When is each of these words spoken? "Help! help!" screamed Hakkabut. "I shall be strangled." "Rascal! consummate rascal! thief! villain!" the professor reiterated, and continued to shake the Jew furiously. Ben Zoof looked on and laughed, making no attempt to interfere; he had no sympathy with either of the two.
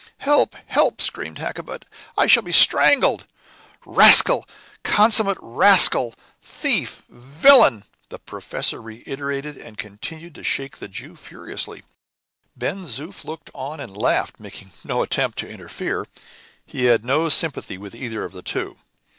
"Help! 0.25 0.55
help!" 0.65 0.99
screamed 0.99 1.37
Hakkabut. 1.37 1.85
"I 2.17 2.25
shall 2.25 2.41
be 2.41 2.51
strangled." 2.51 3.27
"Rascal! 3.85 4.47
consummate 4.83 5.37
rascal! 5.39 6.15
thief! 6.41 7.03
villain!" 7.07 7.83
the 8.09 8.17
professor 8.17 8.81
reiterated, 8.81 9.57
and 9.57 9.77
continued 9.77 10.33
to 10.33 10.43
shake 10.43 10.77
the 10.77 10.87
Jew 10.87 11.15
furiously. 11.15 11.83
Ben 12.55 12.85
Zoof 12.87 13.25
looked 13.25 13.51
on 13.53 13.79
and 13.79 13.95
laughed, 13.95 14.39
making 14.39 14.71
no 14.83 15.03
attempt 15.03 15.37
to 15.37 15.47
interfere; 15.47 16.07
he 16.65 16.85
had 16.85 17.05
no 17.05 17.29
sympathy 17.29 17.77
with 17.77 17.93
either 17.93 18.23
of 18.23 18.31
the 18.33 18.41
two. 18.41 18.77